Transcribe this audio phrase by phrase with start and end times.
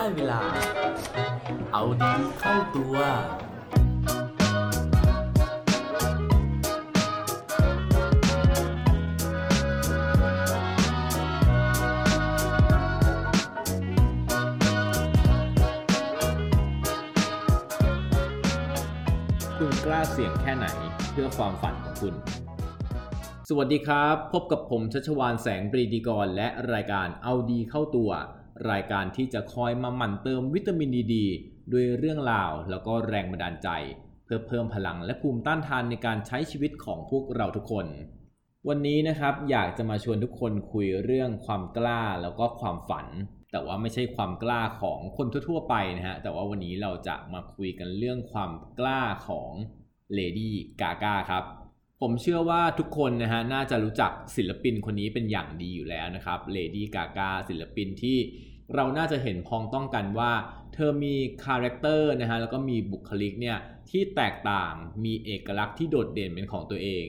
[0.00, 0.40] ได้เวลา
[1.72, 2.94] เอาดีเข้าตัว
[19.58, 20.66] คุณกล้าเสี่ยงแค่ไหน
[21.12, 22.14] เพื่อความฝันของคุณ
[23.48, 28.12] สวัสดีครับ พบกับผมชัชวานแสงปรีดีกรและรายการเอาดีเข้าตัว
[28.70, 31.14] รายการที่จะคอยมาหมั่นเติมวิตามินดีๆ
[31.72, 33.68] ด้วยเรื่องราวแล้วก็แรงบันดาลใจ
[34.24, 37.86] เพื่อเพิ่มพลังและภูมิต้านทานในการใช้ชีวิตของพวกเราทุกคน
[38.68, 43.06] วันนี้นะครับอยากจะมาชวนทุกคนคุยเรื่องความกล้าแล้วก็ความฝัน
[43.52, 49.50] แต่ว่าไม่ใช่ความกล้าของคนทั่ว ๆ ไปนะฮะแต่ว่าวันนี้เราจะมาคุยกันเรื่องความกล้าของ
[50.14, 51.44] เลดี้กากาครับ
[52.00, 58.18] ผมเชื่อว่าทุกคนนะฮะน่าจะรู้จักศิลปินคนนี้เป็นอย่างดีอยู่แล้วนะครับเลดี้กากาศิลปินที่
[58.74, 60.32] เราน่าจะเห็นพ้องต้องกันว่า
[60.74, 63.58] เธอมี character นะฮะแล้วก็มีบุคลิกเนี่ย
[63.90, 64.72] ที่แตกต่าง
[65.04, 67.06] มีเอกลักษณ์ที่โดดเด่นเป็นของตัวเอง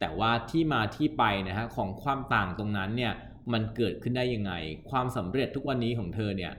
[0.00, 3.12] แต่ว่าที่มาที่ไปนะฮะของความต่างตรงนั้นเนี่ย
[3.52, 4.52] มันเกิดขึ้นได้ยังไง
[4.90, 6.52] ความสำเร็จทุกวันนี้ของเธอเนี่ย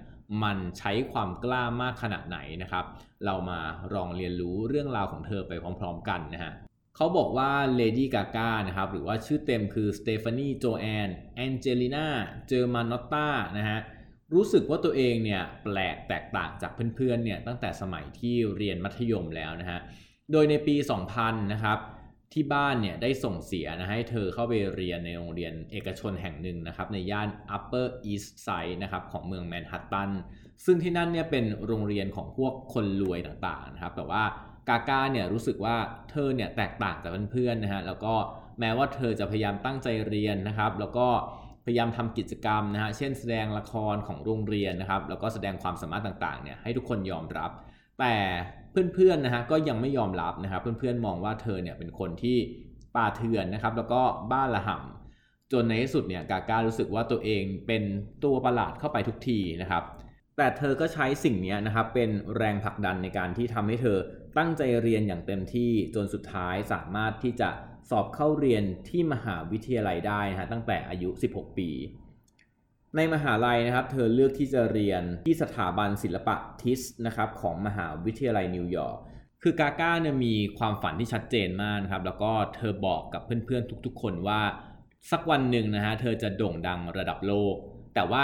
[0.43, 2.85] มันใช้ความกล้ามากขนาดไหนนะครับ
[3.25, 3.59] เรามา
[3.93, 6.53] ลองเรียนรู้เรื่องราวของเธอไปพร้อมๆกันนะฮะ
[6.95, 11.13] เขาบอกว่า Lady Gaga นะครับ หรือว่าชื่อเต็มคือ Stephanie Joanne
[11.45, 12.07] Angelina
[12.49, 13.79] Germanotta นะฮะ
[14.33, 19.79] รู้สึกว่าตัวเองเนี่ยแปลกแตกต่างจากเพื่อนๆเนี่ยตั้งแต่สมัยที่เรียนมัธยมแล้วนะฮะ
[20.31, 20.75] โดยในปี
[21.13, 21.79] 2000 นะครับ
[22.33, 30.11] ที่บ้านเนี่ยได้ส่งเสียนะให้เธอเข้าไปเรียนในโรงเรียนเอกชนแห่งหนึ่งนะครับในย่าน Upper East Side นะครับของเมืองแมนฮัตตัน
[30.65, 34.23] ซึ่งที่นั่นเนี่ยเป็นโรงเรียนของพวกคนรวยต่างๆนะครับแต่ว่า
[34.69, 35.75] กาก้าเนี่ยรู้สึกว่า
[36.09, 38.13] เธอเนี่ยแตกต่างจากเพื่อนๆนะฮะแล้วก็
[38.59, 41.07] แม้ว่าเธอจะพยายามตั้งใจเรียนนะครับ แล้วก็
[41.65, 47.51] พยายามทำกิจกรรมนะฮะ เช่นแสดงละครของโรงเรียนนะครับ แล้วก็แสดงความสามารถต่างๆเนี่ยให้ทุกคนยอมรับ
[47.99, 48.15] แต่
[48.93, 52.37] เพื่อนๆนะฮะก็ยังไม่ยอมรับนะครับ เพื่อนๆมองว่าเธอเนี่ยเป็นคนที่
[52.95, 54.01] ป่าเถื่อนนะครับ แล้วก็
[54.31, 57.83] บ้าละห่ำจนในที่สุดเนี่ยกาก้ารู้สึกว่าตัวเองเป็น
[58.23, 59.83] ตัวประหลาดเข้าไปทุกทีนะครับ
[60.37, 63.97] แต่เธอก็ใช้สิ่งนี้นะครับเป็นแรงผลักดันในการที่ทำให้เธอ
[64.37, 67.49] ตั้งใจเรียนอย่างเต็มที่จนสุดท้ายสามารถที่จะ
[67.89, 71.69] สอบเข้าเรียนที่มหาวิทยาลัยได้นะฮะตั้งแต่อายุ 16 ปี
[72.95, 78.97] ในมหาลัยนะครับเธอเลือกที่จะเรียนที่สถาบันศิลปะทิสนะครับของมหาวิทยาลัยนิวยอร์ก
[79.43, 84.41] คือกาก้าเนี่ยมีความฝันที่ชัดเจนมากนะครับแล้วก็เธอบอกกับเพื่อนๆทุกๆ คนว่า
[85.11, 87.55] สักวันหนึ่งนะฮะเธอจะโด่งดังระดับโลก
[87.95, 88.23] แต่ว่า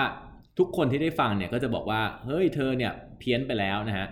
[0.58, 4.08] ทุกคนที่ได้ฟังเนี่ยก็จะบอกว่าเฮ้ยเธอเนี่ยเพี้ยนไปแล้วนะฮะ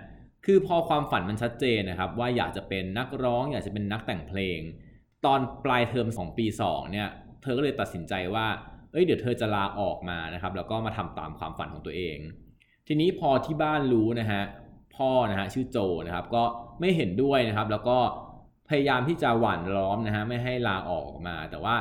[0.45, 4.59] คือพอความฝันมันชัดเจนนะครับว่าอยากจะเป็นนักร้อง อยากจะเป็นนักแต่งเพลง
[5.25, 7.09] ตอนปลายเทอมของปี 2 เนี่ย
[7.41, 8.47] เธอก็เลยตัดสินใจว่า
[8.91, 12.17] เอ้ย เดี๋ยวเธอจะลาออกมานะครับ แล้วก็มาทำตามความฝันของตัวเอง
[12.87, 14.43] ทีนี้พอที่บ้านรู้นะฮะ
[14.95, 16.43] พ่อนะฮะชื่อโจนะครับ ก็
[16.79, 17.97] ไม่เห็นด้วยนะครับ แล้วก็
[18.69, 21.75] พยายามที่จะหว่านล้อมนะฮะ ไม่ให้ลาออกมา แต่ว่า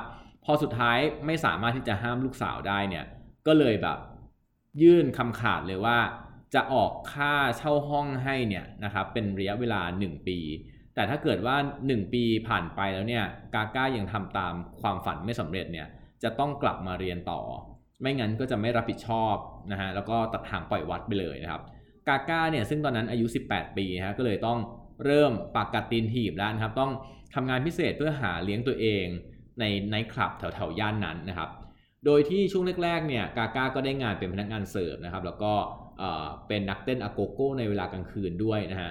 [0.45, 3.05] พอสุดท้ายไม่สามารถที่จะห้ามลูกสาวได้เนี่ย
[3.47, 3.99] ก็เลยแบบ
[4.83, 5.99] ยื่นคำขาดเลยว่า
[6.55, 10.39] จะออกค่าเช่าห้องให้เนี่ยนะครับเป็นระยะเวลา 1 ปี
[10.99, 15.87] แต่ถ้าเกิดว่า 1 ปีผ่านไปแล้วเนี่ยกาก้ายังทำตามความฝันไม่สำเร็จเนี่ย
[16.23, 17.41] จะต้องกลับมาเรียนต่อ
[18.01, 19.35] ไม่งั้นก็จะไม่รับผิดชอบ
[19.73, 21.63] นะฮะแล้วก็ตัดหางปล่อยวัดไปเลยนะครับ
[22.09, 24.59] กาก้าเนี่ยซึ่งตอนนั้นอายุ 18 ปีนะฮะก็เลยต้อง
[25.05, 26.93] เริ่มปากกัดตีนถีบแล้วนะครับ ต้อง
[27.35, 29.05] ทำงานพิเศษเพื่อหาเลี้ยงตัวเอง
[29.61, 31.51] ในไนท์คลับแถวๆย่านนั้นนะครับ
[32.05, 35.53] โดยที่ช่วงแรกๆเนี่ยกาก้าก็ได้งานเป็นพนักงานเสิร์ฟนะครับ แล้วก็
[36.49, 38.91] เป็นนักเต้นอาโกโก้ในเวลากลางคืนด้วยนะฮะ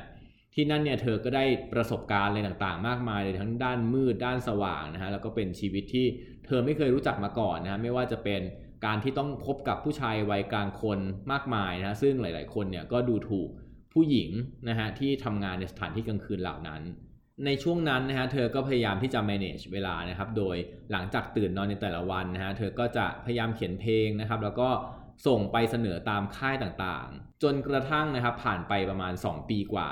[0.59, 6.05] ที่นั่นเนี่ยเธอก็ได้ประสบการณ์อะไรต่างๆ มากมายเลยทั้งด้านมืดด้านสว่างนะฮะแล้วก็เป็นชีวิตที่
[6.45, 8.41] เธอไม่เคยรู้จักมาก่อนนะฮะไม่ว่าจะเป็น
[8.85, 10.99] การที่ต้องพบกับผู้ชายวัยกลางคน
[11.31, 13.49] มากมายนะฮะซึ่งหลาย ๆ คนเนี่ยก็ดูถูก
[13.93, 14.29] ผู้หญิง
[14.69, 16.81] นะฮะที่ทำงานในสถานที่กลางคืนเหล่านั้น
[17.45, 20.55] ในช่วงนั้นนะฮะเธอก็พยายามที่จะ manage เวลานะครับโดย
[20.91, 24.69] หลังจากตื่นนอนในแต่ละวันนะฮะเธอก็จะพยายามเขียนเพลงนะครับ แล้วก็
[25.27, 29.89] ส่งไปเสนอตามค่ายต่างๆ จนกระทั่งนะครับผ่านไปประมาณ 2 ปีกว่า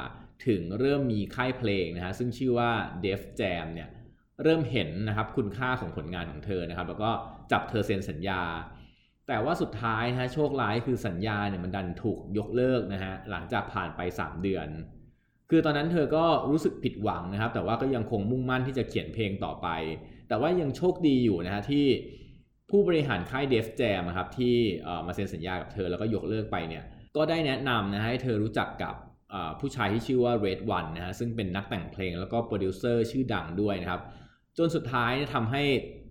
[0.48, 2.72] ถึงเริ่มมีค่ายเพลงนะฮะซึ่งชื่อว่า
[3.04, 3.90] Def Jam เนี่ย
[4.44, 7.12] เริ่มเห็นนะครับคุณค่าของผลงานของเธอนะครับ แล้วก็
[7.52, 8.42] จับเธอเซ็นสัญญา
[9.28, 14.68] แต่ว่าสุดท้ายนะฮะโชคร้ายคือสัญญาเนี่ยมันดันถูกยกเลิกนะฮะหลังจากผ่านไป 3 เดือน
[15.50, 19.68] คือตอนนั้นเธอก็รู้สึกผิดหวังนะครับ แต่ว่าก็ยังคงมุ่งมั่นที่จะเขียนเพลงต่อไป
[20.28, 21.86] แต่ว่ายังโชคดีอยู่นะฮะที่
[22.70, 24.56] ผู้บริหารค่ายเดฟแจมครับที่
[25.08, 26.84] มาเซ็นสัญญากับเธอแล้วก็ยกเลิกไปเนี่ย
[27.16, 28.96] ก็ได้แนะนำนะให้เธอรู้จักกับ
[29.60, 34.02] ผู้ชายที่ชื่อว่า Red One นะฮะซึ่งเป็นนักแต่งเพลงแล้วก็โปรดิวเซอร์ชื่อดังด้วยนะครับ
[34.58, 35.64] จนสุดท้ายทำให้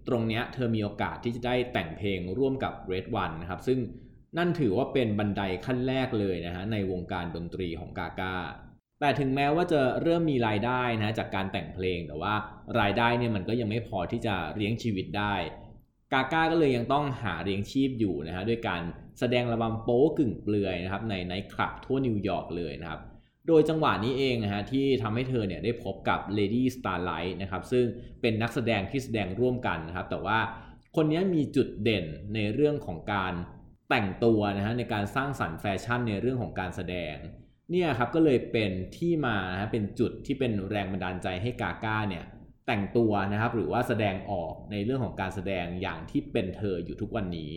[0.08, 3.78] ตรงเนี้ยเธอมีโอกาสที่จะได้แต่งเพลงร่วมกับ Red One นะครับ ซึ่ง
[4.38, 8.36] นั่นถือว่าเป็นบันไดขั้นแรกเลยนะฮะในวงการดนตรีของกากา
[9.00, 12.34] แต่ถึงแม้ว่าจะเริ่มมีรายได้นะจากการแต่งเพลงแต่ว่า
[12.80, 15.34] รายได้เนี่ยมันก็ยังไม่พอที่จะเลี้ยงชีวิตได้
[16.12, 18.82] กาก้าก็เลยยังต้องหาเลี้ยงชีพอยู่นะฮะด้วยการ
[19.18, 23.00] แสดงระบำโป๊กึ่งเปลือยนะครับในไนท์คลับทั่วนิวยอร์กเลยนะครับ
[23.48, 27.84] โดยจังหวะนี้เองนะฮะที่ทำให้เธอเนี่ยได้พบกับ Lady Starlight นะครับซึ่ง
[28.20, 30.38] เป็นนักแสดงที่แสดงร่วมกันนะครับแต่ว่า
[30.96, 32.04] คนนี้มีจุดเด่น
[32.34, 33.32] ในเรื่องของการ
[33.90, 37.14] แต่งตัวนะฮะในการสร้างสรรค์แฟชั่นในเรื่องของการแสดง
[37.70, 42.24] เนี่ยครับก็เลยเป็นที่มานะฮะเป็นจุดที่เป็นแรงบันดาลใจให้กาก้าเนี่ย
[42.66, 47.52] แต่งตัวนะครับหรือว่าแสดงออกในเรื่องของการแสดงอย่างที่เป็นเธออยู่ทุกวันนี้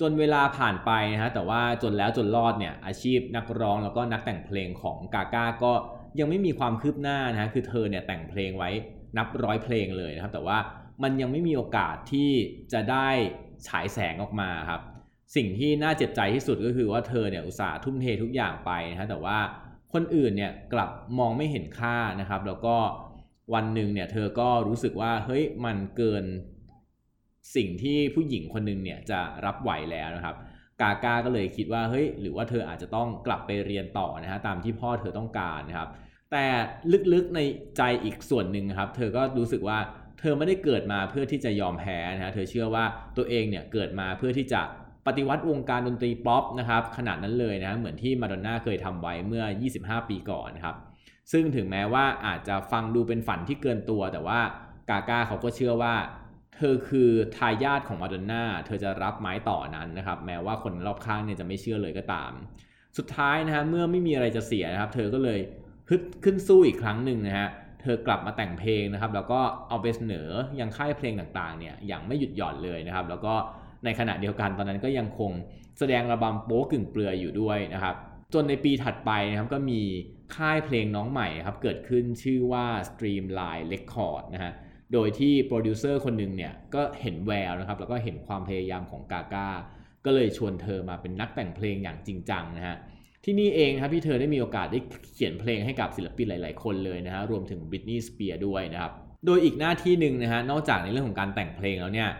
[0.00, 5.72] จนเวลาผ่านไปนะฮะแต่ว่าจนแล้วจนรอดเนี่ยอาชีพนักร้องแล้วก็นักแต่งเพลงของกาก้าก็
[6.18, 8.70] ยังไม่มีความคืบหน้านะฮะคือเธอเนี่ยแต่งเพลงไว้
[9.16, 10.58] นับร้อยเพลงเลยนะครับ แต่ว่า
[11.02, 12.30] มันยังไม่มีโอกาสที่
[12.72, 13.08] จะได้
[13.66, 14.80] ฉายแสงออกมาครับ
[15.36, 19.38] สิ่งที่น่าเจ็บใจที่สุดก็คือว่าเธอเนี่ยอุตส่าห์ทุ่มเททุกอย่างไปนะฮะแต่ว่า
[19.92, 22.76] คนอื่นเนี่ยกลับมองไม่เห็นค่านะครับ แล้วก็
[23.54, 26.24] วันหนึ่งเนี่ยเธอก็รู้สึกว่าเฮ้ยมันเกิน
[27.56, 30.36] สิ่งที่ผู้หญิงคนหนึ่งเนี่ยจะรับไหวแล้วนะครับ
[30.80, 35.88] กาก้าก็เลยคิดว่าเฮ้ยหรือว่าเธออาจจะต้องกลับไปเรียนต่อนะฮะตามที่พ่อเธอต้องการนะครับ
[36.32, 36.44] แต่
[37.12, 37.40] ลึกๆใน
[37.76, 39.78] ใจอีกส่วนหนึ่งครับเธอก็รู้สึกว่า
[40.20, 42.84] เธอไม่ได้เกิดมาเพื่อที่จะยอมแพ้นะฮะเธอเชื่อว่า
[43.16, 44.60] ตัวเองเนี่ยเกิดมาเพื่อที่จะ
[45.06, 49.44] ปฏิวัติวงการดนตรีป๊อปนะครับขนาดนั้นเลยนะเหมือนที่มาดอนน่าเคยทำไว้เมื่อ
[49.76, 50.76] 25 ปีก่อนครับ
[51.32, 54.40] ซึ่งถึงแม้ว่าอาจจะฟังดูเป็นฝันที่เกินตัว แต่ว่า
[54.90, 55.94] กาก้าเขาก็เชื่อว่า
[56.56, 62.32] เธอคือทายาทของมาดอนน่า เธอจะรับไม้ต่อนั้นนะครับ แม้ว่าคนรอบข้างเนี่ยจะไม่เชื่อเลยก็ตาม
[62.98, 65.38] สุดท้ายนะฮะ เมื่อไม่มีอะไรจะเสียนะครับ เธอก็เลย
[65.90, 67.48] ฮึดขึ้นสู้อีกครั้งหนึ่งนะฮะ
[67.82, 70.28] เธอกลับมาแต่งเพลงนะครับ แล้วก็เอาไปเสนอ
[70.60, 73.34] ยังค่ายเพลงต่างๆ เนี่ย อย่างไม่หยุดหย่อนเลยนะครับ แล้วก็
[73.84, 75.32] ในขณะเดียวกันตอนนั้นก็ยังคง
[75.78, 77.94] แสดงระบำโป๊กึ่งเปลือยอยู่ด้วยนะครับ
[78.34, 79.80] จนในปีถัดไปนะครับก็มี
[80.36, 84.52] ค่ายเพลงน้องใหม่ครับเกิดขึ้นชื่อว่า Streamline Record นะฮะ
[84.92, 89.48] โดยที่โปรดิวเซอร์คนหนึ่งเนี่ยก็เห็นแววนะครับแล้วก็เห็นความพยายามของกาก้า
[90.04, 92.76] ก็เลยชวนเธอมาเป็นนักแต่งเพลงอย่างจริงจังนะฮะ
[93.24, 94.80] ที่นี่เองครับที่เธอได้มีโอกาสได้
[95.14, 98.92] เขียนเพลงให้กับศิลปินหลาย ๆ คนเลยนะฮะรวมถึงบริตนีย์สเปียร์ด้วยนะครับ
[99.26, 102.10] โดยอีกหน้าที่หนึ่งนะฮะนอกจากในเรื่องของการแต่งเพลงแล้วเนี่ย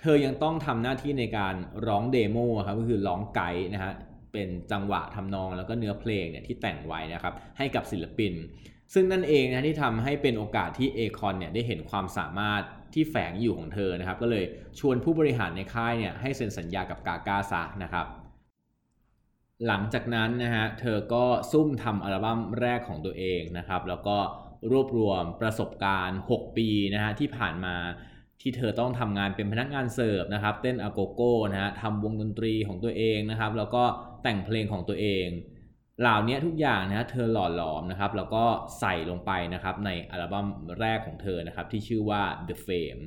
[0.00, 1.54] เธอยังต้องทำหน้าที่ในการ
[1.86, 3.92] ร้อง demo ครับก็คือร้องไกด์นะฮะ
[4.32, 8.32] เป็นจังหวะทำนองแล้วก็เนื้อเพลงเนี่ยที่แต่งไว้นะครับให้กับศิลปิน
[8.94, 12.62] ซึ่งนั่นเองนะที่ทำให้เป็นโอกาสที่เอคอนเนี่ยได้เห็นความสามารถ
[12.94, 14.44] ที่แฝงอยู่ของเธอนะครับ ก็เลย
[14.78, 18.06] ชวนผู้บริหารในค่ายเนี่ยให้เซ็นสัญญากับกาก้าซะนะครับ
[19.66, 24.16] หลังจากนั้นนะฮะเธอก็ซุ่มทำอัลบั้มแรกของตัวเองนะครับ แล้วก็
[24.70, 27.76] รวบรวมประสบการณ์ 6 ปีนะฮะที่ผ่านมา
[28.40, 33.84] ที่เธอต้องทำงานเป็นพนักงานเสิร์ฟนะครับ เต้นอะโกโก้นะฮะทำวงดนตรีของตัวเองนะครับ แล้วก็
[34.22, 35.26] แต่งเพลงของตัวเอง
[36.00, 38.44] เหล่านี้ทุกอย่างนะเธอหล่อหลอมนะครับแล้วก็
[38.80, 40.46] ใส่ลงไปนะครับในอัลบั้ม
[40.80, 43.02] แรกของเธอนะครับที่ชื่อว่า The Fame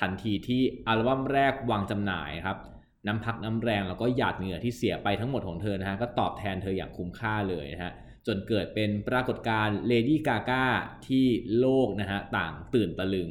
[0.00, 2.58] ทันทีที่อัลบั้มแรกวางจำหน่ายครับ
[3.06, 7.92] น้ำพักน้ำแรงแล้วก็หยาดเหงื่อที่เสียไปทั้งหมดของเธอนะฮะก็ตอบแทนเธออย่างคุ้มค่าเลยนะฮะ
[8.26, 10.64] จนเกิดเป็นปรากฏการณ์เลดี้กาก้า
[11.08, 11.26] ที่
[11.58, 13.30] โลกนะฮะต่างตื่นตะลึง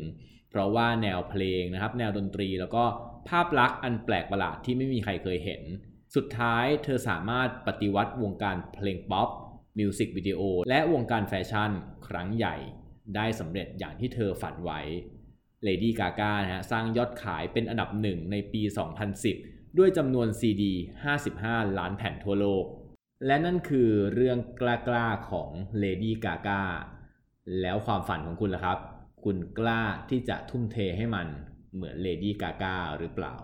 [0.50, 2.84] เพราะว่าแนวเพลงนะครับ แนวดนตรีแล้วก็
[3.30, 5.62] ภาพลักษณ์อันแปลกประหลาดที่ไม่มีใครเคยเห็น
[6.16, 9.30] สุดท้ายเธอสามารถปฏิวัติวงการเพลงป๊อป
[9.80, 11.72] มิวสิกวิดีโอและวงการแฟชั่น
[12.08, 12.56] ครั้งใหญ่
[13.16, 14.82] ได้สำเร็จอย่างที่เธอฝันไว้
[15.64, 18.62] เลดี้กากานะฮะสร้างยอดขายเป็นอันดับหนึ่งในปี
[19.20, 20.74] 2010 ด้วยจำนวนซีดี
[21.26, 22.66] 55 ล้านแผ่นทั่วโลก
[23.26, 24.64] และนั่นคือเรื่องก
[24.94, 25.50] ล้าๆของ
[25.80, 26.50] เลดี้กากา
[27.62, 28.78] แล้วความฝันของคุณล่ะครับ
[29.24, 31.28] คุณกล้าที่จะทุ่มเทให้มัน
[31.76, 33.36] เหมือนเลดี้กากาหรือเปล่า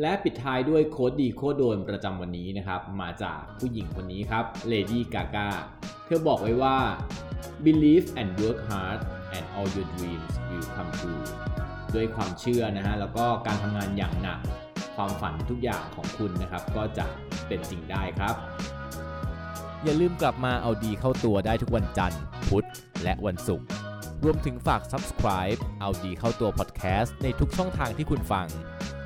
[0.00, 5.48] และปิดท้ายด้วย quote ดี quote โดนประจำวันนี้นะครับ มาจากผู้หญิงคนนี้ครับเลดี้กากา
[6.06, 6.76] เธอบอกไว้ว่า
[7.64, 8.98] believe and work hard
[9.36, 11.24] and all your dreams will come true
[11.94, 14.40] ด้วยความเชื่อนะฮะ แล้วก็การทำงานอย่างหนัก
[14.96, 17.06] ความฝันทุกอย่างของคุณนะครับ ก็จะ
[17.48, 18.34] เป็นจริงได้ครับ
[19.84, 22.66] อย่าลืมกลับมาเอาดีเข้าตัวได้ทุกวันจันทร์ พุธ
[23.02, 23.66] และวันศุกร์
[24.24, 28.48] รวมถึงฝาก subscribe เอาดีเข้าตัว podcast ในทุกช่องทางที่คุณฟัง